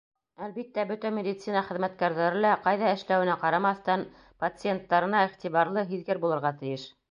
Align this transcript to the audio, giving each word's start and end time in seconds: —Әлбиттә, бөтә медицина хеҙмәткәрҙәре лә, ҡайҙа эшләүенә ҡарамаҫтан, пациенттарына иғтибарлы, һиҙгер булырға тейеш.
—Әлбиттә, 0.43 0.85
бөтә 0.91 1.11
медицина 1.17 1.61
хеҙмәткәрҙәре 1.67 2.41
лә, 2.45 2.55
ҡайҙа 2.69 2.89
эшләүенә 2.95 3.37
ҡарамаҫтан, 3.45 4.07
пациенттарына 4.47 5.25
иғтибарлы, 5.29 5.89
һиҙгер 5.95 6.25
булырға 6.27 6.57
тейеш. 6.65 6.91